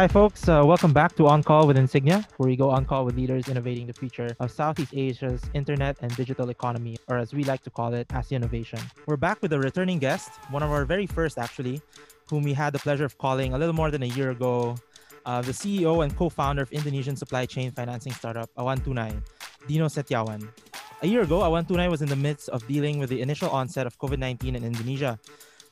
[0.00, 0.48] Hi, folks.
[0.48, 3.50] Uh, welcome back to On Call with Insignia, where we go on call with leaders
[3.50, 7.70] innovating the future of Southeast Asia's internet and digital economy, or as we like to
[7.70, 8.80] call it, ASEAN Innovation.
[9.04, 11.82] We're back with a returning guest, one of our very first, actually,
[12.30, 14.74] whom we had the pleasure of calling a little more than a year ago,
[15.26, 19.12] uh, the CEO and co-founder of Indonesian supply chain financing startup Awan Tunai,
[19.68, 20.48] Dino Setiawan.
[21.02, 23.86] A year ago, Awan Tunai was in the midst of dealing with the initial onset
[23.86, 25.20] of COVID-19 in Indonesia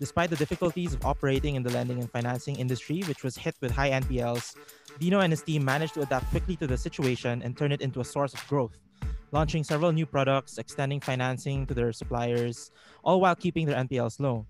[0.01, 3.73] Despite the difficulties of operating in the lending and financing industry, which was hit with
[3.73, 4.55] high NPLs,
[5.01, 7.99] Dino and his team managed to adapt quickly to the situation and turn it into
[7.99, 8.79] a source of growth,
[9.33, 12.71] launching several new products, extending financing to their suppliers,
[13.03, 14.47] all while keeping their NPLs low.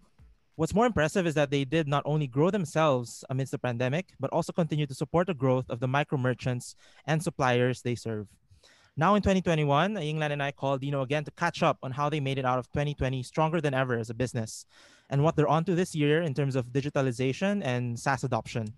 [0.56, 4.30] What's more impressive is that they did not only grow themselves amidst the pandemic, but
[4.30, 6.74] also continue to support the growth of the micro merchants
[7.06, 8.26] and suppliers they serve.
[9.00, 12.18] Now in 2021, Yinglan and I called Dino again to catch up on how they
[12.18, 14.66] made it out of 2020 stronger than ever as a business
[15.08, 18.74] and what they're onto this year in terms of digitalization and SaaS adoption.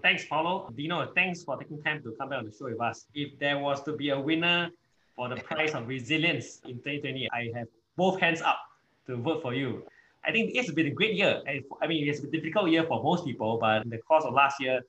[0.00, 0.72] Thanks, Paolo.
[0.74, 3.04] Dino, thanks for taking time to come back on the show with us.
[3.14, 4.70] If there was to be a winner
[5.14, 8.58] for the prize of resilience in 2020, I have both hands up
[9.06, 9.84] to vote for you.
[10.24, 11.42] I think it's been a great year.
[11.46, 14.62] I mean, it's a difficult year for most people, but in the course of last
[14.62, 14.80] year,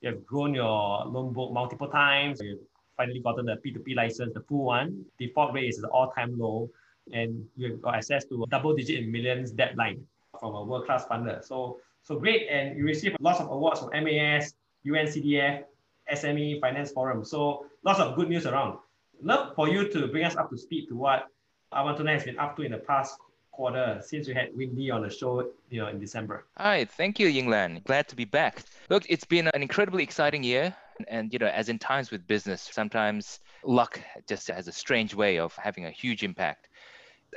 [0.00, 2.40] you have grown your loan book multiple times.
[2.40, 2.60] You've
[2.96, 5.04] finally gotten the P2P license, the full one.
[5.18, 6.70] Default rate is the all-time low,
[7.12, 10.04] and you've got access to double-digit in millions debt line
[10.38, 11.44] from a world-class funder.
[11.44, 14.54] So, so great, and you receive lots of awards from MAS,
[14.86, 15.64] UNCDF,
[16.12, 17.24] SME Finance Forum.
[17.24, 18.78] So lots of good news around.
[19.22, 21.28] Love for you to bring us up to speed to what
[21.72, 23.16] Awan Tunai has been up to in the past
[23.52, 26.44] quarter since we had Windy on the show, you know, in December.
[26.58, 27.84] Hi, thank you, Yinglan.
[27.84, 28.64] Glad to be back.
[28.90, 30.74] Look, it's been an incredibly exciting year.
[31.08, 35.38] And, you know, as in times with business, sometimes luck just has a strange way
[35.38, 36.68] of having a huge impact.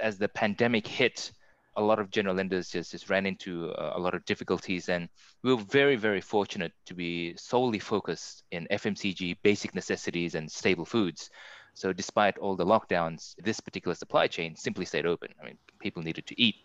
[0.01, 1.31] As the pandemic hit,
[1.75, 4.89] a lot of general lenders just, just ran into a lot of difficulties.
[4.89, 5.09] And
[5.43, 10.85] we were very, very fortunate to be solely focused in FMCG, basic necessities, and stable
[10.85, 11.29] foods.
[11.75, 15.29] So, despite all the lockdowns, this particular supply chain simply stayed open.
[15.39, 16.55] I mean, people needed to eat.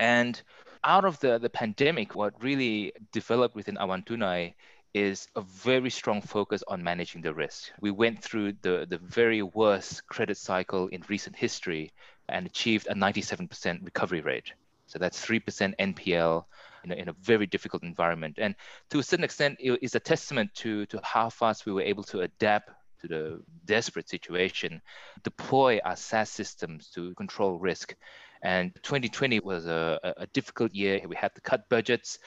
[0.00, 0.40] And
[0.82, 4.54] out of the, the pandemic, what really developed within Awan Tunai
[4.94, 7.70] is a very strong focus on managing the risk.
[7.80, 11.92] We went through the, the very worst credit cycle in recent history
[12.28, 14.52] and achieved a 97% recovery rate.
[14.86, 16.44] So that's 3% NPL
[16.84, 18.38] in a, in a very difficult environment.
[18.40, 18.54] And
[18.90, 22.02] to a certain extent, it is a testament to, to how fast we were able
[22.04, 22.70] to adapt
[23.00, 24.80] to the desperate situation,
[25.22, 27.94] deploy our SaaS systems to control risk.
[28.42, 31.00] And 2020 was a, a difficult year.
[31.06, 32.18] We had to cut budgets.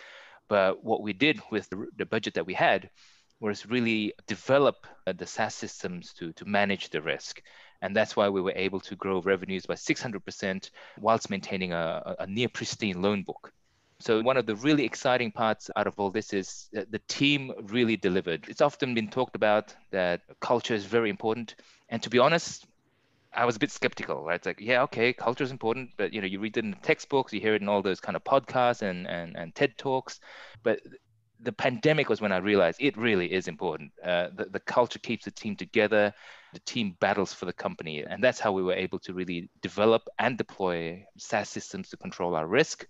[0.50, 2.90] But what we did with the, budget that we had
[3.40, 7.42] was really develop uh, the SaaS systems to, to manage the risk.
[7.82, 12.28] And that's why we were able to grow revenues by 600% whilst maintaining a, a
[12.28, 13.52] near pristine loan book.
[14.00, 17.96] So one of the really exciting parts out of all this is the team really
[17.96, 18.46] delivered.
[18.50, 21.56] It's often been talked about that culture is very important.
[21.90, 22.66] And to be honest,
[23.36, 24.36] I was a bit skeptical, right?
[24.36, 26.78] It's like, yeah, okay, culture is important, but you know, you read it in the
[26.78, 30.20] textbooks, you hear it in all those kind of podcasts and and, and TED talks,
[30.64, 30.80] but
[31.44, 33.92] the pandemic was when I realized it really is important.
[34.04, 36.14] Uh, the, the culture keeps the team together,
[36.54, 40.04] the team battles for the company, and that's how we were able to really develop
[40.20, 42.88] and deploy SaaS systems to control our risk.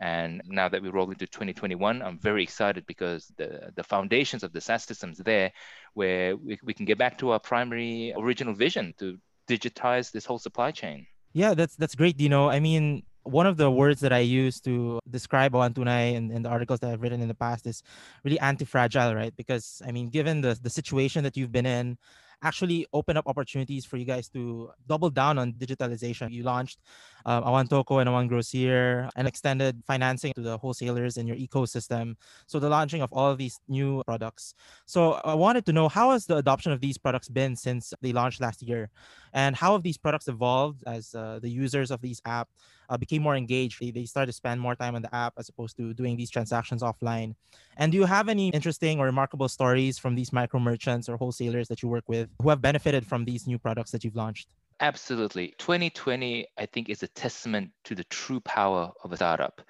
[0.00, 4.52] And now that we roll into 2021, I'm very excited because the, the foundations of
[4.52, 5.50] the SaaS systems there,
[5.94, 10.38] where we, we can get back to our primary original vision to digitize this whole
[10.38, 11.06] supply chain.
[11.32, 12.48] Yeah, that's that's great, Dino.
[12.48, 16.42] I mean, one of the words that I use to describe Awan Tunai in, in
[16.42, 17.82] the articles that I've written in the past is
[18.24, 19.34] really anti-fragile, right?
[19.36, 21.98] Because I mean, given the the situation that you've been in,
[22.42, 26.30] actually open up opportunities for you guys to double down on digitalization.
[26.30, 26.78] You launched
[27.26, 32.14] um, Awan Toko and Awan Grosir and extended financing to the wholesalers in your ecosystem.
[32.46, 34.54] So the launching of all of these new products.
[34.86, 38.12] So I wanted to know how has the adoption of these products been since they
[38.12, 38.90] launched last year,
[39.32, 42.46] and how have these products evolved as uh, the users of these apps
[42.88, 43.80] uh, became more engaged.
[43.80, 46.30] They, they started to spend more time on the app as opposed to doing these
[46.30, 47.34] transactions offline.
[47.76, 51.68] And do you have any interesting or remarkable stories from these micro merchants or wholesalers
[51.68, 54.48] that you work with who have benefited from these new products that you've launched?
[54.80, 55.54] Absolutely.
[55.58, 59.60] 2020, I think, is a testament to the true power of a startup.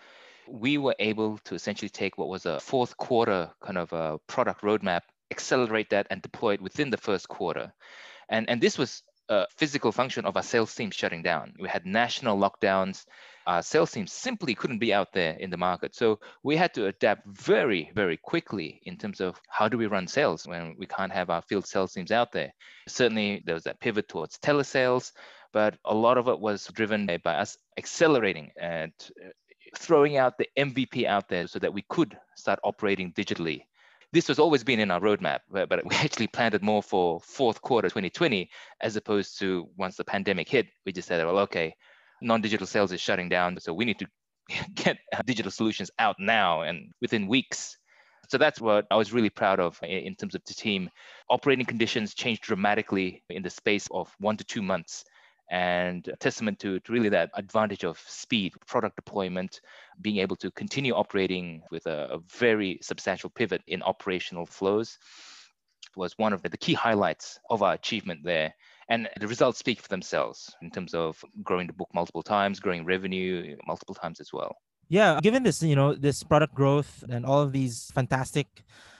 [0.47, 4.63] We were able to essentially take what was a fourth quarter kind of a product
[4.63, 7.73] roadmap, accelerate that, and deploy it within the first quarter.
[8.29, 11.55] And, and this was a physical function of our sales team shutting down.
[11.59, 13.05] We had national lockdowns.
[13.47, 15.95] Our sales team simply couldn't be out there in the market.
[15.95, 20.07] So we had to adapt very, very quickly in terms of how do we run
[20.07, 22.53] sales when we can't have our field sales teams out there.
[22.89, 25.13] Certainly, there was that pivot towards telesales,
[25.53, 28.93] but a lot of it was driven by us accelerating and
[29.77, 33.63] throwing out the MVP out there so that we could start operating digitally
[34.13, 37.21] this was always been in our roadmap, but, but we actually planned it more for
[37.21, 38.51] fourth quarter 2020,
[38.81, 41.75] as opposed to once the pandemic hit, we just said, well, okay,
[42.23, 44.07] non-digital sales is shutting down, so we need to
[44.75, 47.77] get digital solutions out now and within weeks.
[48.29, 50.91] So that's what I was really proud of in terms of the team.
[51.31, 55.05] Operating conditions changed dramatically in the space of one to two months
[55.51, 59.61] and testament to, to really that advantage of speed, product deployment,
[60.01, 64.99] being able to continue operating with a, a very substantial pivot in operational flows
[65.97, 68.55] was one of the key highlights of our achievement there.
[68.89, 72.85] And the results speak for themselves in terms of growing the book multiple times, growing
[72.85, 74.57] revenue multiple times as well.
[74.89, 78.47] Yeah, given this, you know, this product growth and all of these fantastic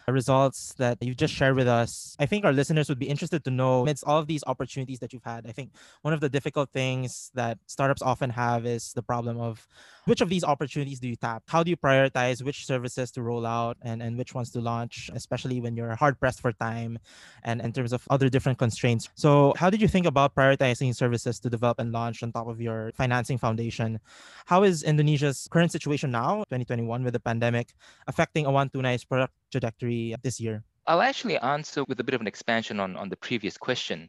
[0.09, 2.17] Uh, results that you've just shared with us.
[2.19, 5.13] I think our listeners would be interested to know amidst all of these opportunities that
[5.13, 5.47] you've had.
[5.47, 5.73] I think
[6.03, 9.67] one of the difficult things that startups often have is the problem of
[10.07, 11.43] which of these opportunities do you tap?
[11.47, 15.11] How do you prioritize which services to roll out and, and which ones to launch,
[15.15, 16.99] especially when you're hard pressed for time
[17.43, 19.11] and in terms of other different constraints?
[19.15, 22.61] So, how did you think about prioritizing services to develop and launch on top of
[22.61, 24.01] your financing foundation?
[24.47, 27.75] How is Indonesia's current situation now, 2021, with the pandemic,
[28.07, 30.63] affecting Awan Tunai's product trajectory this year?
[30.87, 34.09] I'll actually answer with a bit of an expansion on, on the previous question.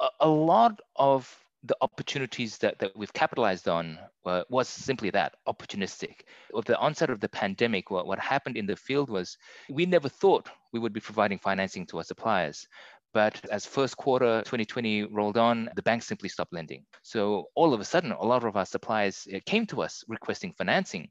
[0.00, 1.28] A, a lot of
[1.64, 6.22] the opportunities that, that we've capitalized on uh, was simply that opportunistic.
[6.52, 9.38] With the onset of the pandemic, what, what happened in the field was
[9.70, 12.66] we never thought we would be providing financing to our suppliers.
[13.14, 16.84] But as first quarter 2020 rolled on, the banks simply stopped lending.
[17.02, 20.54] So all of a sudden, a lot of our suppliers uh, came to us requesting
[20.56, 21.08] financing.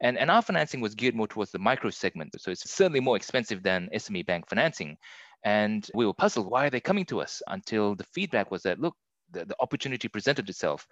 [0.00, 2.34] And, and our financing was geared more towards the micro segment.
[2.40, 4.96] So it's certainly more expensive than SME bank financing.
[5.44, 7.42] And we were puzzled, why are they coming to us?
[7.46, 8.96] Until the feedback was that, look,
[9.32, 10.86] the, the opportunity presented itself.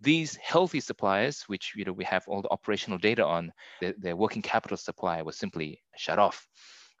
[0.00, 4.16] These healthy suppliers, which you know we have all the operational data on, their, their
[4.16, 6.46] working capital supply was simply shut off.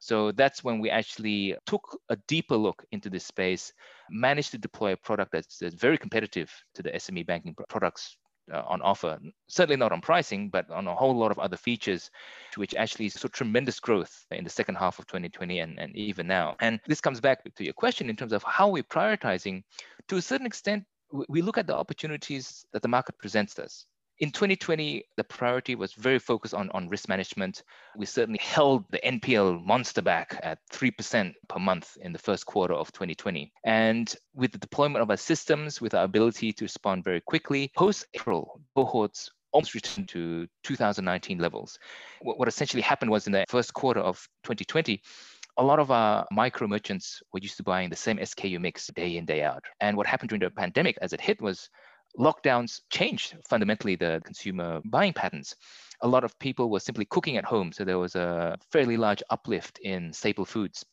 [0.04, 3.72] So that's when we actually took a deeper look into this space,
[4.10, 8.18] managed to deploy a product that's, that's very competitive to the SME banking products
[8.52, 9.18] uh, on offer.
[9.48, 12.10] Certainly not on pricing, but on a whole lot of other features,
[12.56, 16.54] which actually saw tremendous growth in the second half of 2020 and, and even now.
[16.60, 19.62] And this comes back to your question in terms of how we're prioritizing.
[20.08, 20.84] To a certain extent,
[21.30, 23.86] we look at the opportunities that the market presents us.
[24.20, 27.64] In 2020, the priority was very focused on, on risk management.
[27.96, 32.74] We certainly held the NPL monster back at 3% per month in the first quarter
[32.74, 33.52] of 2020.
[33.64, 38.06] And with the deployment of our systems, with our ability to respond very quickly, post
[38.14, 41.78] April, cohorts almost returned to 2019 levels.
[42.22, 45.00] What, what essentially happened was in the first quarter of 2020,
[45.56, 49.16] a lot of our micro merchants were used to buying the same SKU mix day
[49.16, 49.64] in, day out.
[49.80, 51.68] And what happened during the pandemic as it hit was
[52.18, 55.56] lockdowns changed fundamentally the consumer buying patterns.
[56.02, 57.72] A lot of people were simply cooking at home.
[57.72, 60.84] So there was a fairly large uplift in staple foods.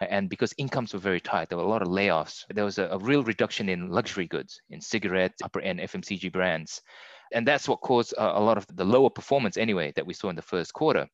[0.00, 2.44] And because incomes were very tight, there were a lot of layoffs.
[2.48, 6.80] There was a, a real reduction in luxury goods, in cigarettes, upper end FMCG brands.
[7.32, 10.30] And that's what caused a, a lot of the lower performance, anyway, that we saw
[10.30, 11.06] in the first quarter.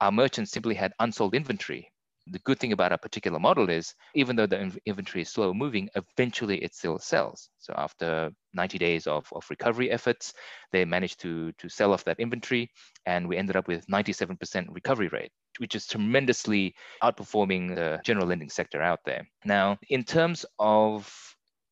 [0.00, 1.90] Our merchants simply had unsold inventory
[2.30, 5.88] the good thing about our particular model is even though the inventory is slow moving,
[5.94, 7.48] eventually it still sells.
[7.58, 10.34] So after 90 days of, of recovery efforts,
[10.72, 12.70] they managed to, to sell off that inventory
[13.06, 18.50] and we ended up with 97% recovery rate, which is tremendously outperforming the general lending
[18.50, 19.26] sector out there.
[19.44, 21.12] Now, in terms of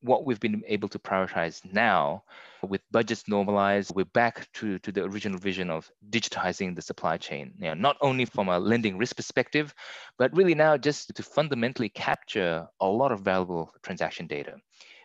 [0.06, 2.23] what we've been able to prioritize now
[2.62, 7.52] with budgets normalized we're back to, to the original vision of digitizing the supply chain.
[7.59, 9.75] You know, not only from a lending risk perspective
[10.18, 14.56] but really now just to fundamentally capture a lot of valuable transaction data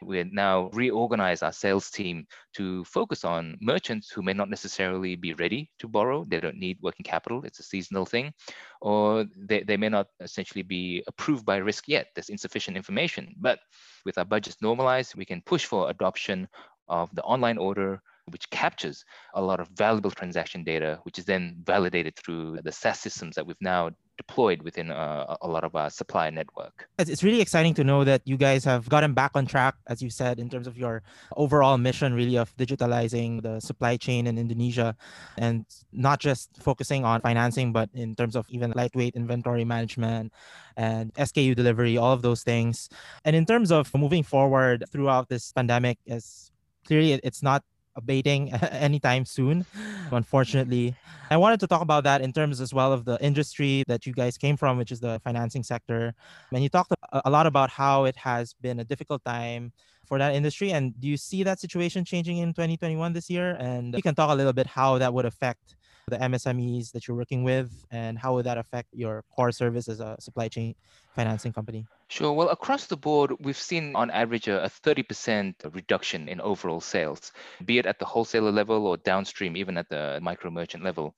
[0.01, 5.33] we now reorganize our sales team to focus on merchants who may not necessarily be
[5.35, 6.25] ready to borrow.
[6.27, 7.43] They don't need working capital.
[7.43, 8.33] It's a seasonal thing.
[8.81, 12.07] Or they, they may not essentially be approved by risk yet.
[12.15, 13.35] There's insufficient information.
[13.39, 13.59] But
[14.05, 16.47] with our budgets normalized, we can push for adoption
[16.87, 19.03] of the online order which captures
[19.33, 23.45] a lot of valuable transaction data, which is then validated through the SaaS systems that
[23.45, 23.89] we've now
[24.21, 26.75] deployed within uh, a lot of our supply network.
[26.99, 30.11] It's really exciting to know that you guys have gotten back on track, as you
[30.21, 31.01] said, in terms of your
[31.43, 34.89] overall mission, really, of digitalizing the supply chain in Indonesia
[35.37, 40.31] and not just focusing on financing, but in terms of even lightweight inventory management
[40.77, 42.89] and SKU delivery, all of those things.
[43.25, 46.51] And in terms of moving forward throughout this pandemic, as
[46.85, 47.63] clearly it's not
[47.95, 49.65] abating anytime soon,
[50.11, 50.95] unfortunately.
[51.29, 54.13] I wanted to talk about that in terms as well of the industry that you
[54.13, 56.13] guys came from, which is the financing sector.
[56.51, 59.71] And you talked a lot about how it has been a difficult time
[60.05, 60.71] for that industry.
[60.71, 63.55] And do you see that situation changing in 2021 this year?
[63.59, 65.75] And you can talk a little bit how that would affect
[66.11, 69.99] the MSMEs that you're working with, and how would that affect your core service as
[69.99, 70.75] a supply chain
[71.15, 71.87] financing company?
[72.09, 72.33] Sure.
[72.33, 77.31] Well, across the board, we've seen on average a, 30% reduction in overall sales,
[77.65, 81.15] be it at the wholesaler level or downstream, even at the micro merchant level.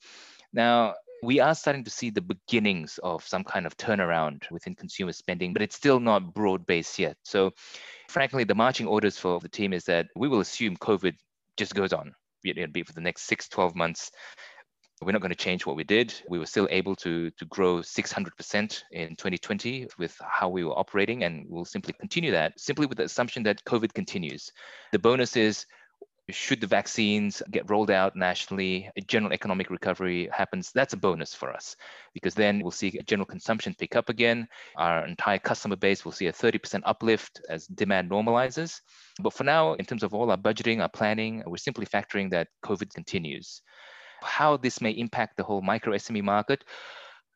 [0.53, 5.13] Now, we are starting to see the beginnings of some kind of turnaround within consumer
[5.13, 7.17] spending, but it's still not broad based yet.
[7.23, 7.51] So,
[8.09, 11.15] frankly, the marching orders for the team is that we will assume COVID
[11.57, 14.11] just goes on, be it for the next six, 12 months.
[15.03, 16.13] We're not going to change what we did.
[16.29, 21.23] We were still able to, to grow 600% in 2020 with how we were operating,
[21.23, 24.51] and we'll simply continue that simply with the assumption that COVID continues.
[24.91, 25.65] The bonus is
[26.29, 31.33] should the vaccines get rolled out nationally, a general economic recovery happens, that's a bonus
[31.33, 31.75] for us
[32.13, 34.47] because then we'll see general consumption pick up again.
[34.77, 38.79] Our entire customer base will see a 30% uplift as demand normalizes.
[39.19, 42.47] But for now, in terms of all our budgeting, our planning, we're simply factoring that
[42.63, 43.61] COVID continues.
[44.23, 46.63] How this may impact the whole micro SME market,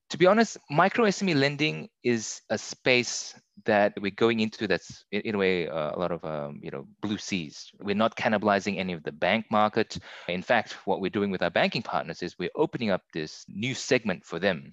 [0.09, 5.35] to be honest, micro SME lending is a space that we're going into that's in,
[5.35, 7.69] a way uh, a lot of um, you know blue seas.
[7.79, 9.97] We're not cannibalizing any of the bank market.
[10.29, 13.73] In fact, what we're doing with our banking partners is we're opening up this new
[13.73, 14.71] segment for them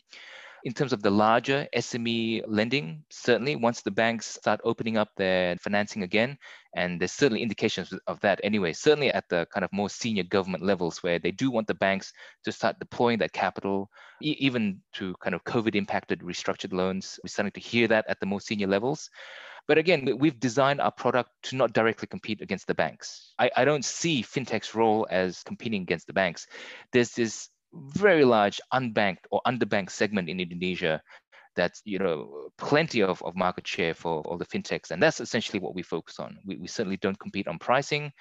[0.64, 5.56] in terms of the larger SME lending, certainly once the banks start opening up their
[5.58, 6.38] financing again,
[6.74, 10.64] and there's certainly indications of that anyway, certainly at the kind of more senior government
[10.64, 13.90] levels where they do want the banks to start deploying that capital,
[14.22, 17.20] e- even to kind of COVID impacted restructured loans.
[17.22, 19.10] We're starting to hear that at the more senior levels.
[19.68, 23.32] But again, we've designed our product to not directly compete against the banks.
[23.38, 26.46] I, I don't see fintech's role as competing against the banks.
[26.92, 31.02] There's this very large unbanked or underbanked segment in Indonesia
[31.56, 34.90] that's you know plenty of, of market share for all the fintechs.
[34.90, 36.38] And that's essentially what we focus on.
[36.44, 38.12] We, we certainly don't compete on pricing.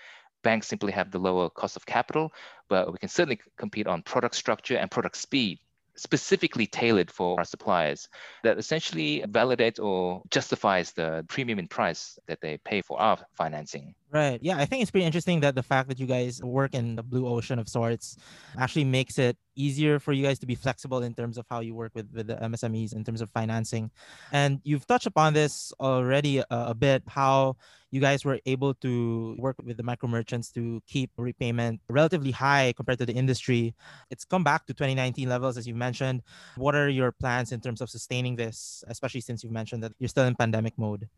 [0.44, 2.32] Banks simply have the lower cost of capital
[2.70, 5.60] but we can certainly compete on product structure and product speed
[5.96, 8.10] specifically tailored for our suppliers
[8.44, 13.94] that essentially validates or justifies the premium in price that they pay for our financing.
[14.14, 14.38] Right.
[14.44, 17.02] Yeah, I think it's pretty interesting that the fact that you guys work in the
[17.02, 18.16] blue ocean of sorts
[18.60, 21.74] actually makes it easier for you guys to be flexible in terms of how you
[21.74, 23.90] work with, with the MSMEs in terms of financing.
[24.32, 27.58] And you've touched upon this already a, a bit, how
[27.90, 32.72] you guys were able to work with the micro merchants to keep repayment relatively high
[32.78, 33.74] compared to the industry.
[34.12, 36.22] It's come back to 2019 levels, as you mentioned.
[36.56, 40.08] What are your plans in terms of sustaining this, especially since you've mentioned that you're
[40.08, 41.10] still in pandemic mode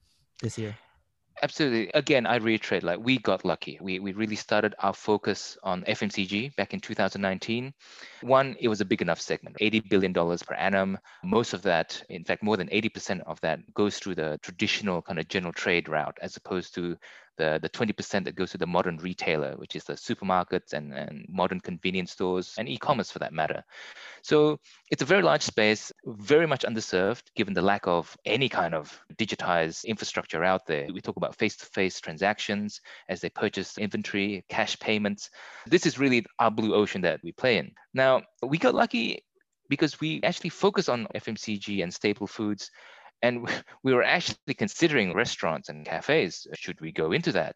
[0.41, 0.73] this year?
[1.43, 1.91] Absolutely.
[1.93, 3.77] Again, I reiterate, like we got lucky.
[3.81, 7.73] We, we really started our focus on FMCG back in 2019.
[8.21, 10.97] One, it was a big enough segment, $80 billion per annum.
[11.23, 15.19] Most of that, in fact, more than 80% of that goes through the traditional kind
[15.19, 16.97] of general trade route as opposed to
[17.37, 21.25] the, the 20% that goes to the modern retailer, which is the supermarkets and, and
[21.29, 23.63] modern convenience stores and e-commerce for that matter.
[24.21, 24.59] So
[24.91, 28.99] it's a very large space, very much underserved given the lack of any kind of
[29.15, 30.87] digitized infrastructure out there.
[30.91, 35.29] We talk about face-to-face transactions as they purchase inventory, cash payments.
[35.65, 37.71] This is really our blue ocean that we play in.
[37.93, 39.23] Now, we got lucky
[39.69, 42.69] because we actually focus on FMCG and staple foods
[43.25, 43.47] and
[43.83, 46.47] we were actually considering restaurants and cafes.
[46.53, 47.55] Should we go into that?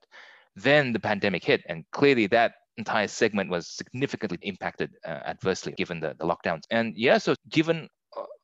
[0.55, 5.99] Then the pandemic hit, and clearly that entire segment was significantly impacted uh, adversely given
[5.99, 6.63] the, the lockdowns.
[6.71, 7.89] And yeah, so given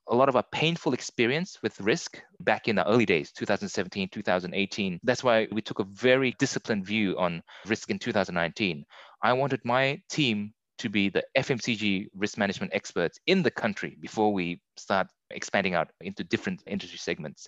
[0.08, 5.00] a lot of a painful experience with risk back in the early days 2017 2018
[5.04, 8.86] that's why we took a very disciplined view on risk in 2019
[9.24, 14.34] i wanted my team to be the FMCG risk management experts in the country before
[14.34, 17.48] we start expanding out into different industry segments.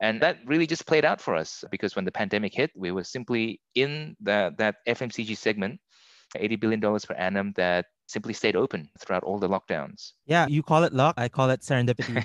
[0.00, 3.04] And that really just played out for us because when the pandemic hit, we were
[3.04, 5.80] simply in the, that FMCG segment,
[6.36, 10.12] $80 billion per annum that simply stayed open throughout all the lockdowns.
[10.26, 11.14] Yeah, you call it luck.
[11.18, 12.24] I call it serendipity.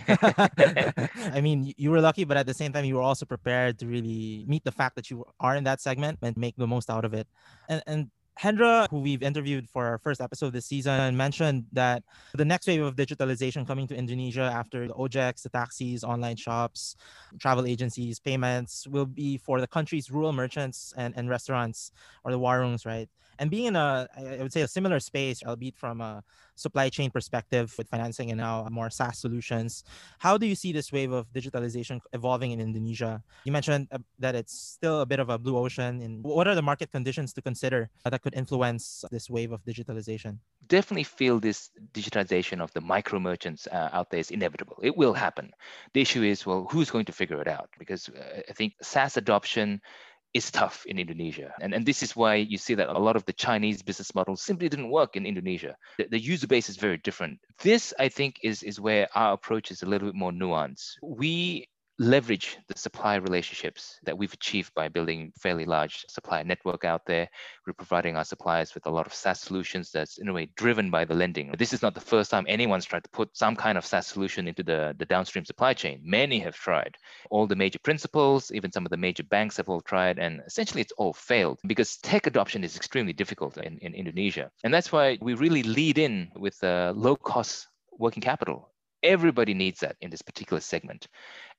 [1.33, 3.87] I mean, you were lucky, but at the same time, you were also prepared to
[3.87, 7.05] really meet the fact that you are in that segment and make the most out
[7.05, 7.27] of it.
[7.67, 12.45] And, and Hendra, who we've interviewed for our first episode this season, mentioned that the
[12.45, 16.95] next wave of digitalization coming to Indonesia after the ojeks, the taxis, online shops,
[17.39, 21.91] travel agencies, payments will be for the country's rural merchants and, and restaurants
[22.23, 23.09] or the warungs, right?
[23.39, 26.23] And being in a, I would say, a similar space, albeit from a
[26.55, 29.83] supply chain perspective with financing and now more SaaS solutions,
[30.19, 33.23] how do you see this wave of digitalization evolving in Indonesia?
[33.45, 36.01] You mentioned uh, that it's still a bit of a blue ocean.
[36.01, 40.37] And what are the market conditions to consider that could influence this wave of digitalization?
[40.67, 44.77] Definitely feel this digitalization of the micro merchants uh, out there is inevitable.
[44.81, 45.51] It will happen.
[45.93, 47.69] The issue is, well, who's going to figure it out?
[47.77, 49.81] Because uh, I think SaaS adoption
[50.33, 51.53] is tough in Indonesia.
[51.61, 54.41] And, and this is why you see that a lot of the Chinese business models
[54.41, 55.75] simply didn't work in Indonesia.
[55.97, 57.39] The, the, user base is very different.
[57.61, 60.93] This, I think, is, is where our approach is a little bit more nuanced.
[61.03, 61.67] We
[61.99, 67.29] leverage the supply relationships that we've achieved by building fairly large supplier network out there.
[67.67, 70.89] We're providing our suppliers with a lot of SaaS solutions that's in a way driven
[70.89, 71.53] by the lending.
[71.57, 74.47] This is not the first time anyone's tried to put some kind of SaaS solution
[74.47, 76.01] into the, the downstream supply chain.
[76.03, 76.95] Many have tried.
[77.29, 80.81] All the major principals, even some of the major banks have all tried, and essentially
[80.81, 84.49] it's all failed because tech adoption is extremely difficult in, in Indonesia.
[84.63, 87.67] And that's why we really lead in with uh, low cost
[87.99, 88.72] working capital
[89.03, 91.07] Everybody needs that in this particular segment.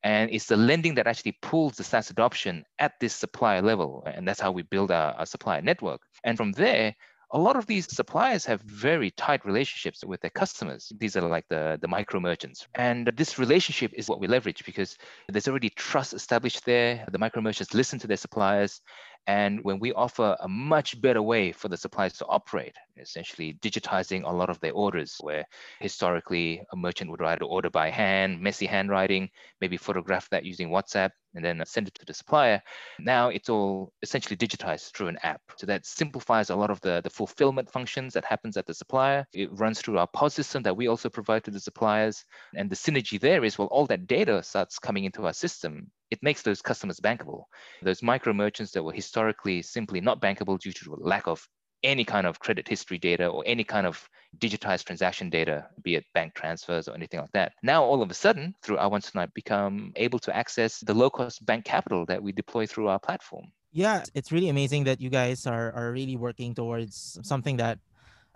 [0.02, 4.02] And it's the lending that actually pulls the SaaS adoption at this supplier level.
[4.06, 6.02] And that's how we build our, our supplier network.
[6.24, 6.94] And from there,
[7.30, 10.92] a lot of these suppliers have very tight relationships with their customers.
[10.98, 12.68] These are like the, the micro merchants.
[12.76, 14.96] And this relationship is what we leverage because
[15.28, 17.04] there's already trust established there.
[17.10, 18.80] The micro merchants listen to their suppliers
[19.26, 24.24] and when we offer a much better way for the suppliers to operate, essentially digitizing
[24.24, 25.44] a lot of their orders, where
[25.80, 30.68] historically a merchant would write an order by hand, messy handwriting, maybe photograph that using
[30.68, 32.62] WhatsApp, and then send it to the supplier.
[32.98, 35.40] Now it's all essentially digitized through an app.
[35.56, 39.26] So that simplifies a lot of the, the fulfillment functions that happens at the supplier.
[39.32, 42.24] It runs through our POS system that we also provide to the suppliers.
[42.54, 46.22] And the synergy there is, well, all that data starts coming into our system it
[46.22, 47.42] makes those customers bankable.
[47.82, 51.46] Those micro merchants that were historically simply not bankable due to lack of
[51.82, 56.04] any kind of credit history data or any kind of digitized transaction data, be it
[56.14, 57.52] bank transfers or anything like that.
[57.62, 61.10] Now, all of a sudden, through our Awan Tunai, become able to access the low
[61.10, 63.46] cost bank capital that we deploy through our platform.
[63.72, 67.78] Yeah, it's really amazing that you guys are, are really working towards something that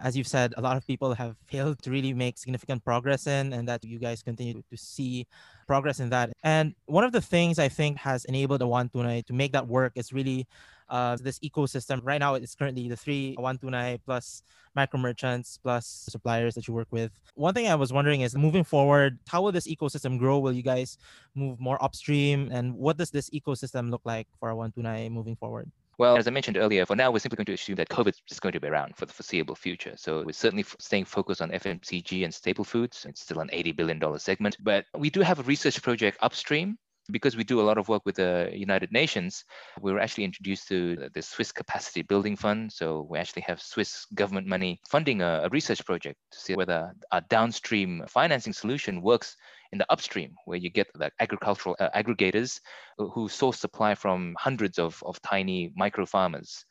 [0.01, 3.53] as you've said, a lot of people have failed to really make significant progress in,
[3.53, 5.27] and that you guys continue to see
[5.67, 6.31] progress in that.
[6.43, 9.93] And one of the things I think has enabled Awan Tunai to make that work
[9.97, 10.47] is really
[10.89, 12.01] uh, this ecosystem.
[12.03, 14.43] Right now, it's currently the three Tunai plus
[14.75, 17.11] micro merchants plus suppliers that you work with.
[17.35, 20.39] One thing I was wondering is moving forward, how will this ecosystem grow?
[20.39, 20.97] Will you guys
[21.35, 22.49] move more upstream?
[22.53, 25.71] And what does this ecosystem look like for Tunai moving forward?
[25.99, 28.39] Well, as I mentioned earlier, for now, we're simply going to assume that COVID is
[28.39, 29.95] going to be around for the foreseeable future.
[29.97, 33.05] So we're certainly staying focused on FMCG and staple foods.
[33.09, 34.57] It's still an $80 billion segment.
[34.63, 36.79] But we do have a research project upstream
[37.11, 39.45] because we do a lot of work with the United Nations,
[39.81, 42.73] we were actually introduced to the Swiss Capacity Building Fund.
[42.73, 46.93] So we actually have Swiss government money funding a, a research project to see whether
[47.11, 49.37] our downstream financing solution works
[49.73, 52.61] in the upstream, where you get the agricultural uh, aggregators
[52.97, 56.65] who source supply from hundreds of, of tiny micro farmers.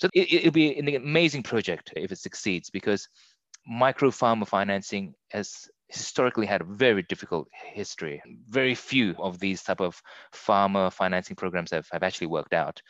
[0.00, 3.08] So it, will be an amazing project if it succeeds because
[3.66, 8.22] micro farmer financing has historically had a very difficult history.
[8.48, 10.00] Very few of these type of
[10.32, 12.80] farmer financing programs have, have actually worked out.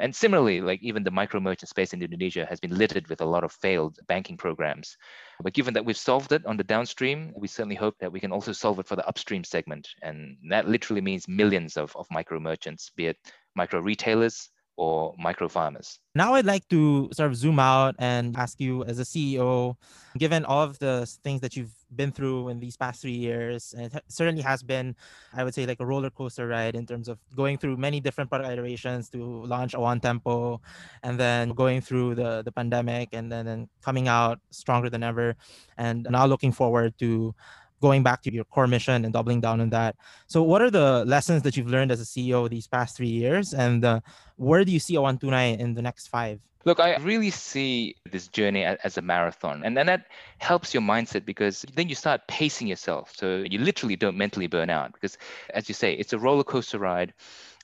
[0.00, 3.24] And similarly, like even the micro merchant space in Indonesia has been littered with a
[3.26, 4.96] lot of failed banking programs.
[5.42, 8.32] But given that we've solved it on the downstream, we certainly hope that we can
[8.32, 9.88] also solve it for the upstream segment.
[10.02, 13.16] And that literally means millions of, of micro merchants, be it
[13.54, 15.98] micro retailers, or micro farmers.
[16.14, 19.76] Now I'd like to sort of zoom out and ask you as a CEO,
[20.18, 23.92] given all of the things that you've been through in these past three years, and
[23.92, 24.96] it certainly has been,
[25.34, 28.30] I would say, like a roller coaster ride in terms of going through many different
[28.30, 30.60] product iterations to launch a One Tempo,
[31.02, 35.36] and then going through the, the pandemic and then, then coming out stronger than ever.
[35.76, 37.34] And now looking forward to
[37.80, 39.96] going back to your core mission and doubling down on that.
[40.26, 43.54] So, what are the lessons that you've learned as a CEO these past three years,
[43.54, 44.00] and uh,
[44.36, 46.40] where do you see Awan Tunai in the next five?
[46.66, 50.06] Look, I really see this journey as a marathon, and then that
[50.38, 54.68] helps your mindset because then you start pacing yourself, so you literally don't mentally burn
[54.68, 54.92] out.
[54.92, 55.16] Because,
[55.54, 57.14] as you say, it's a roller coaster ride.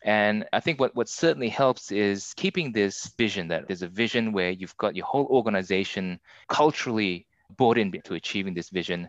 [0.02, 4.32] And I think what, what certainly helps is keeping this vision that there's a vision
[4.32, 7.26] where you've got your whole organization culturally
[7.56, 9.08] bought into achieving this vision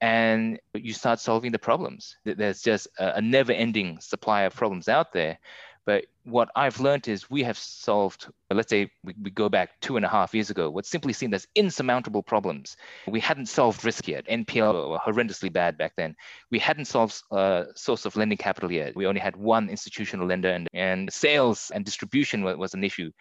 [0.00, 2.16] and you start solving the problems.
[2.24, 5.38] There's just a, never ending supply of problems out there.
[5.86, 9.96] But what I've learned is we have solved, let's say we, we go back two
[9.96, 12.76] and a half years ago, what's simply seen as insurmountable problems.
[13.06, 14.26] We hadn't solved risk yet.
[14.26, 16.16] NPL were horrendously bad back then.
[16.50, 18.96] We hadn't solved uh, source of lending capital yet.
[18.96, 23.12] We only had one institutional lender and, and sales and distribution was, was an issue.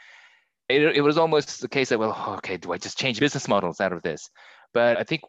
[0.67, 3.79] It, it was almost the case that, well, okay, do I just change business models
[3.79, 4.31] out of this?
[4.73, 5.21] But I think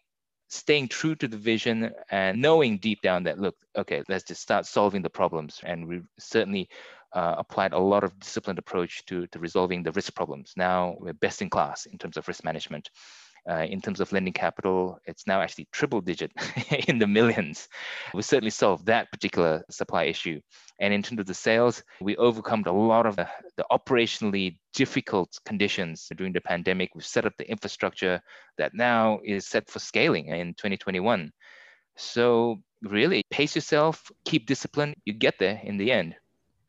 [0.48, 4.66] staying true to the vision and knowing deep down that look okay let's just start
[4.66, 5.60] solving the problems.
[5.64, 6.68] And we certainly
[7.12, 10.52] uh, applied a lot of disciplined approach to, to resolving the risk problems.
[10.56, 12.90] Now we're best in class in terms of risk management
[13.48, 14.98] uh, in terms of lending capital.
[15.06, 16.32] It's now actually triple digit
[16.88, 17.68] in the millions.
[18.14, 20.40] We certainly solved that particular supply issue.
[20.80, 25.38] And in terms of the sales, we overcome a lot of the, the operationally difficult
[25.46, 26.94] conditions during the pandemic.
[26.94, 28.20] We've set up the infrastructure
[28.58, 31.30] that now is set for scaling in 2021.
[31.96, 36.14] So really pace yourself, keep discipline, you get there in the end.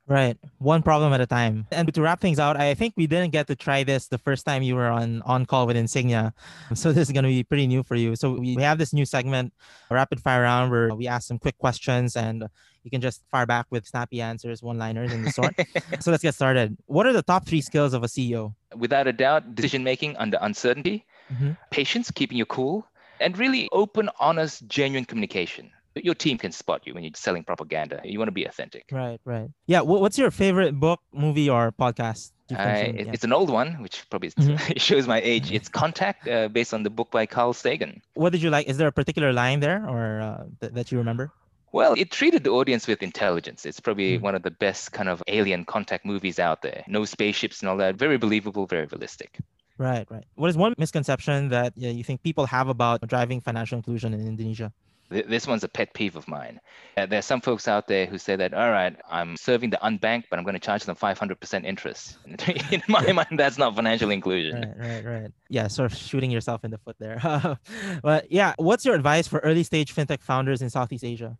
[0.07, 0.37] Right.
[0.59, 1.67] One problem at a time.
[1.69, 4.45] And to wrap things out, I think we didn't get to try this the first
[4.45, 6.33] time you were on on call with Insignia.
[6.75, 8.15] So this is going to be pretty new for you.
[8.15, 9.53] So we, have this new segment,
[9.89, 12.47] a rapid fire round, where we ask some quick questions and
[12.83, 15.55] you can just fire back with snappy answers, one liners, and the sort.
[15.99, 16.77] so let's get started.
[16.85, 18.53] What are the top three skills of a CEO?
[18.75, 21.51] Without a doubt, decision making under uncertainty, mm-hmm.
[21.71, 22.87] patience, keeping you cool,
[23.19, 25.71] and really open, honest, genuine communication
[26.03, 28.01] your team can spot you when you're selling propaganda.
[28.03, 28.85] You want to be authentic.
[28.91, 29.49] Right, right.
[29.65, 29.81] Yeah.
[29.81, 32.31] What's your favorite book, movie, or podcast?
[32.51, 33.11] Uh, yeah.
[33.13, 34.77] It's an old one, which probably mm-hmm.
[34.77, 35.51] shows my age.
[35.51, 38.01] It's Contact, uh, based on the book by Carl Sagan.
[38.13, 38.67] What did you like?
[38.67, 41.31] Is there a particular line there, or uh, th- that you remember?
[41.73, 43.65] Well, it treated the audience with intelligence.
[43.65, 44.21] It's probably mm.
[44.21, 46.83] one of the best kind of alien contact movies out there.
[46.87, 47.95] No spaceships and all that.
[47.95, 49.37] Very believable, very realistic.
[49.77, 50.23] Right, right.
[50.35, 54.73] What is one misconception that you think people have about driving financial inclusion in Indonesia?
[55.09, 56.59] This one's a pet peeve of mine.
[56.97, 59.77] Uh, there are some folks out there who say that, all right, I'm serving the
[59.77, 62.17] unbanked, but I'm going to charge them 500% interest.
[62.71, 64.73] in my mind, that's not financial inclusion.
[64.77, 65.31] Right, right, right.
[65.49, 67.57] Yeah, sort of shooting yourself in the foot there.
[68.03, 71.37] but yeah, what's your advice for early stage fintech founders in Southeast Asia?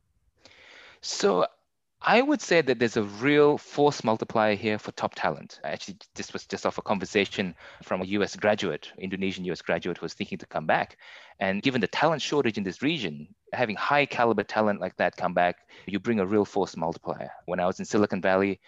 [1.02, 1.46] So
[2.02, 5.60] I would say that there's a real force multiplier here for top talent.
[5.64, 10.06] Actually, this was just off a conversation from a US graduate, Indonesian US graduate who
[10.06, 10.98] was thinking to come back.
[11.40, 15.34] And given the talent shortage in this region, having high caliber talent like that come
[15.34, 15.58] back,
[15.88, 17.32] you bring a real force multiplier.
[17.46, 18.60] When I was in Silicon Valley,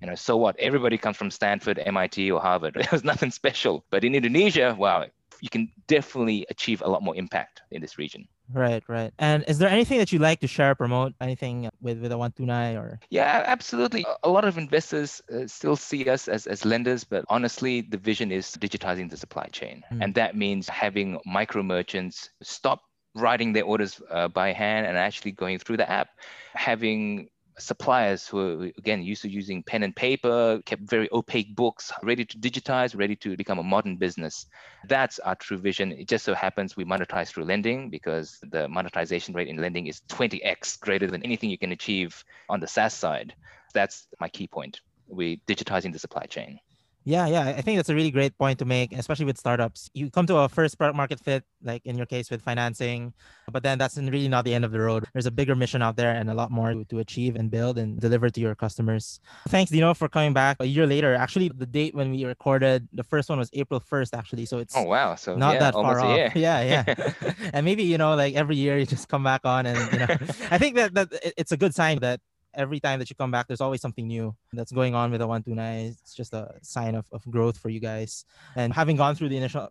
[0.00, 0.58] you know, so what?
[0.58, 2.76] Everybody comes from Stanford, MIT, or Harvard.
[2.80, 3.84] It was nothing special.
[3.90, 5.06] But in Indonesia, wow,
[5.40, 8.28] you can definitely achieve a lot more impact in this region.
[8.52, 9.12] Right, right.
[9.18, 12.76] And is there anything that you like to share, promote, anything with with Awan Tunai
[12.76, 12.98] or?
[13.10, 14.06] Yeah, absolutely.
[14.22, 18.32] A lot of investors uh, still see us as as lenders, but honestly, the vision
[18.32, 20.02] is digitizing the supply chain, mm.
[20.02, 22.82] and that means having micro merchants stop
[23.14, 26.08] writing their orders uh, by hand and actually going through the app,
[26.54, 31.92] having suppliers who are again used to using pen and paper kept very opaque books
[32.02, 34.46] ready to digitize ready to become a modern business.
[34.88, 35.92] That's our true vision.
[35.92, 40.02] It just so happens we monetize through lending because the monetization rate in lending is
[40.08, 43.34] 20x greater than anything you can achieve on the saas side.
[43.74, 44.80] That's my key point.
[45.08, 46.60] We're digitizing the supply chain
[47.04, 47.48] yeah, yeah.
[47.48, 49.90] I think that's a really great point to make, especially with startups.
[49.94, 53.14] You come to a first product market fit, like in your case with financing,
[53.50, 55.06] but then that's really not the end of the road.
[55.12, 57.98] There's a bigger mission out there and a lot more to, achieve and build and
[58.00, 59.20] deliver to your customers.
[59.48, 61.14] Thanks, Dino, for coming back a year later.
[61.14, 64.44] Actually, the date when we recorded the first one was April 1st, actually.
[64.46, 66.34] So it's oh wow, so not yeah, that far off.
[66.34, 67.32] Yeah, yeah.
[67.54, 70.06] and maybe you know, like every year you just come back on, and you know,
[70.50, 72.20] I think that that it's a good sign that
[72.58, 75.28] every time that you come back, there's always something new that's going on with the
[75.28, 75.90] Awan Tunai.
[75.90, 78.24] It's just a sign of, of growth for you guys.
[78.56, 79.68] And having gone through the initial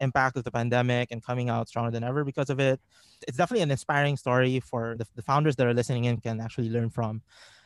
[0.00, 2.80] impact of the pandemic and coming out stronger than ever because of it,
[3.28, 6.70] it's definitely an inspiring story for the, the founders that are listening in can actually
[6.70, 7.22] learn from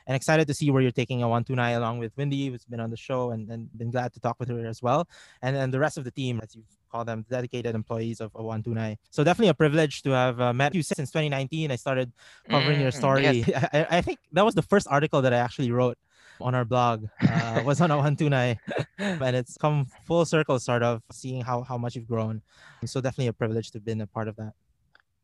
[0.07, 2.91] and excited to see where you're taking Awan Tunai along with Windy, who's been on
[2.91, 5.09] the show, and, and been glad to talk with her as well,
[5.43, 8.45] and then the rest of the team, as you call them, dedicated employees of, of
[8.45, 8.97] Awan Tunai.
[9.11, 11.71] So definitely a privilege to have uh, met you since 2019.
[11.71, 12.13] I started
[12.49, 13.23] covering mm, your story.
[13.23, 13.69] Yes.
[13.73, 15.99] I, I think that was the first article that I actually wrote
[16.41, 18.59] on our blog uh, was on Awan Tunai
[18.99, 22.43] and it's come full circle sort of seeing how how much you've grown
[22.85, 24.53] so definitely a privilege to have been a part of that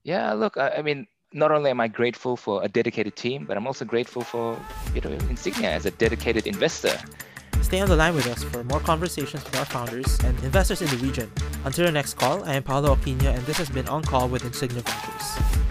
[0.04, 3.56] yeah look I, I mean not only am I grateful for a dedicated team, but
[3.56, 4.58] I'm also grateful for
[4.94, 6.98] you know Insignia as a dedicated investor.
[7.62, 10.88] Stay on the line with us for more conversations with our founders and investors in
[10.88, 11.30] the region.
[11.64, 14.44] Until our next call, I am Paolo Aquino, and this has been On Call with
[14.44, 15.61] Insignia Ventures.